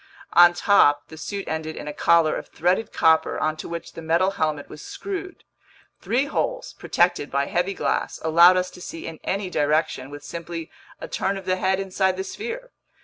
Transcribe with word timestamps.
On 0.33 0.53
top, 0.55 1.09
the 1.09 1.15
suit 1.17 1.47
ended 1.47 1.75
in 1.75 1.87
a 1.87 1.93
collar 1.93 2.35
of 2.35 2.47
threaded 2.47 2.91
copper 2.91 3.37
onto 3.39 3.69
which 3.69 3.93
the 3.93 4.01
metal 4.01 4.31
helmet 4.31 4.67
was 4.67 4.81
screwed. 4.81 5.43
Three 5.99 6.25
holes, 6.25 6.73
protected 6.73 7.29
by 7.29 7.45
heavy 7.45 7.75
glass, 7.75 8.19
allowed 8.23 8.57
us 8.57 8.71
to 8.71 8.81
see 8.81 9.05
in 9.05 9.19
any 9.23 9.51
direction 9.51 10.09
with 10.09 10.23
simply 10.23 10.71
a 10.99 11.07
turn 11.07 11.37
of 11.37 11.45
the 11.45 11.57
head 11.57 11.79
inside 11.79 12.17
the 12.17 12.23
sphere. 12.23 12.71